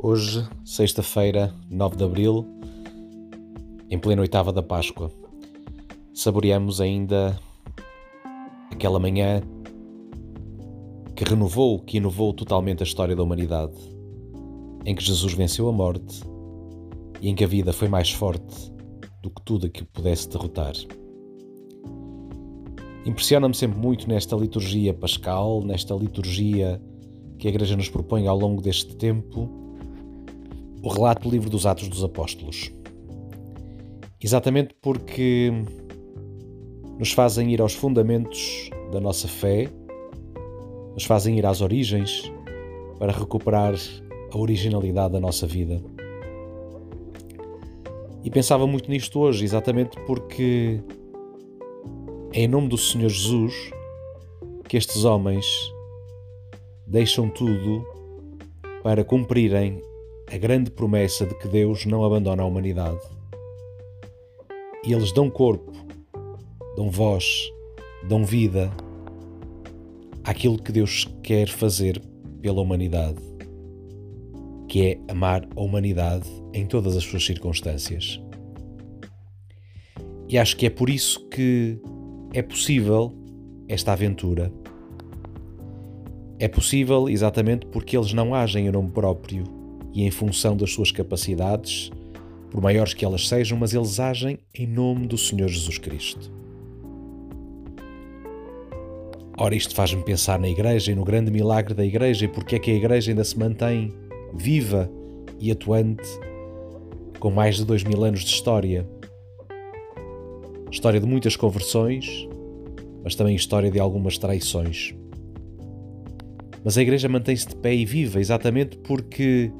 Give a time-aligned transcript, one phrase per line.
[0.00, 2.46] Hoje, sexta-feira, 9 de abril,
[3.90, 5.10] em plena oitava da Páscoa,
[6.14, 7.36] saboreamos ainda
[8.70, 9.42] aquela manhã
[11.16, 13.74] que renovou, que inovou totalmente a história da humanidade,
[14.84, 16.20] em que Jesus venceu a morte
[17.20, 18.72] e em que a vida foi mais forte
[19.20, 20.74] do que tudo que pudesse derrotar.
[23.04, 26.80] Impressiona-me sempre muito nesta liturgia pascal, nesta liturgia
[27.36, 29.66] que a Igreja nos propõe ao longo deste tempo,
[30.88, 32.72] o relato do livro dos Atos dos Apóstolos.
[34.18, 35.52] Exatamente porque
[36.98, 39.68] nos fazem ir aos fundamentos da nossa fé,
[40.94, 42.32] nos fazem ir às origens
[42.98, 43.74] para recuperar
[44.32, 45.78] a originalidade da nossa vida.
[48.24, 50.80] E pensava muito nisto hoje, exatamente porque
[52.32, 53.70] é em nome do Senhor Jesus
[54.66, 55.44] que estes homens
[56.86, 57.84] deixam tudo
[58.82, 59.82] para cumprirem
[60.30, 63.00] a grande promessa de que Deus não abandona a humanidade.
[64.84, 65.72] E eles dão corpo,
[66.76, 67.24] dão voz,
[68.08, 68.70] dão vida
[70.24, 72.00] àquilo que Deus quer fazer
[72.40, 73.20] pela humanidade,
[74.68, 78.20] que é amar a humanidade em todas as suas circunstâncias.
[80.28, 81.80] E acho que é por isso que
[82.34, 83.14] é possível
[83.66, 84.52] esta aventura
[86.38, 89.57] é possível exatamente porque eles não agem em nome próprio
[89.98, 91.90] e em função das suas capacidades,
[92.52, 96.32] por maiores que elas sejam, mas eles agem em nome do Senhor Jesus Cristo.
[99.36, 102.58] Ora, isto faz-me pensar na Igreja e no grande milagre da Igreja e porque é
[102.60, 103.92] que a Igreja ainda se mantém
[104.32, 104.88] viva
[105.40, 106.08] e atuante
[107.18, 108.88] com mais de dois mil anos de história.
[110.70, 112.28] História de muitas conversões,
[113.02, 114.94] mas também história de algumas traições.
[116.64, 119.50] Mas a Igreja mantém-se de pé e viva exatamente porque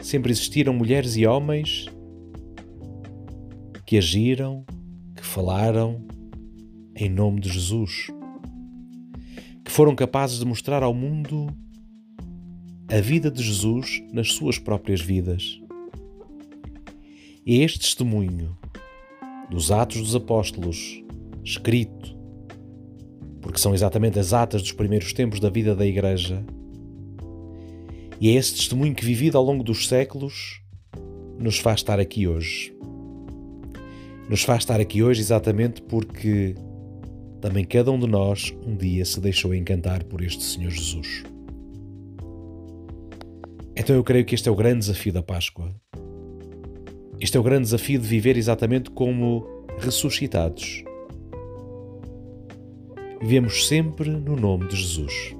[0.00, 1.86] sempre existiram mulheres e homens
[3.86, 4.64] que agiram,
[5.16, 6.04] que falaram
[6.94, 8.08] em nome de Jesus,
[9.64, 11.46] que foram capazes de mostrar ao mundo
[12.88, 15.60] a vida de Jesus nas suas próprias vidas.
[17.44, 18.56] E este testemunho
[19.50, 21.02] dos Atos dos Apóstolos,
[21.42, 22.20] escrito
[23.40, 26.44] porque são exatamente as atas dos primeiros tempos da vida da Igreja.
[28.20, 30.60] E é esse testemunho que, vivido ao longo dos séculos,
[31.38, 32.74] nos faz estar aqui hoje.
[34.28, 36.54] Nos faz estar aqui hoje exatamente porque
[37.40, 41.24] também cada um de nós um dia se deixou encantar por este Senhor Jesus.
[43.74, 45.74] Então eu creio que este é o grande desafio da Páscoa.
[47.18, 49.46] Este é o grande desafio de viver exatamente como
[49.78, 50.84] ressuscitados
[53.20, 55.36] vivemos sempre no nome de Jesus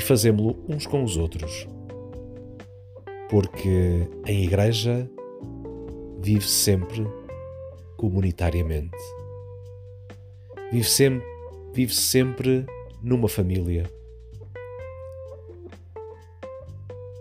[0.00, 1.68] e fazemos-lo uns com os outros,
[3.28, 5.06] porque a Igreja
[6.22, 7.06] vive sempre
[7.98, 8.96] comunitariamente,
[10.72, 11.26] vive sempre,
[11.74, 12.64] vive sempre
[13.02, 13.84] numa família.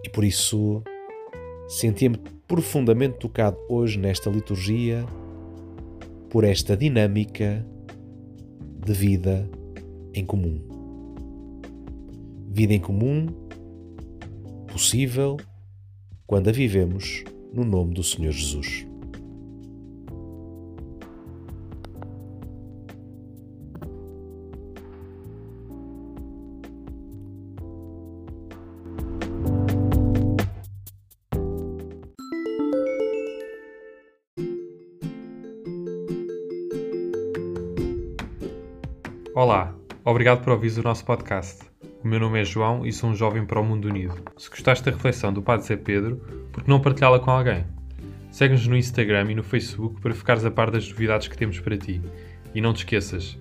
[0.05, 0.81] E por isso
[1.67, 2.17] sentia-me
[2.47, 5.05] profundamente tocado hoje nesta liturgia
[6.29, 7.65] por esta dinâmica
[8.85, 9.51] de vida
[10.13, 10.78] em comum.
[12.51, 13.27] Vida em comum
[14.71, 15.37] possível
[16.25, 17.23] quando a vivemos
[17.53, 18.87] no nome do Senhor Jesus.
[39.35, 39.73] Olá,
[40.03, 41.68] obrigado por ouvir o nosso podcast.
[42.01, 44.15] O meu nome é João e sou um jovem para o mundo unido.
[44.37, 46.15] Se gostaste da reflexão do Padre Zé Pedro,
[46.49, 47.65] por que não partilhá-la com alguém?
[48.31, 51.77] Segue-nos no Instagram e no Facebook para ficares a par das novidades que temos para
[51.77, 52.01] ti.
[52.55, 53.37] E não te esqueças,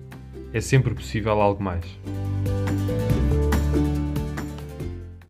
[0.51, 1.85] é sempre possível algo mais.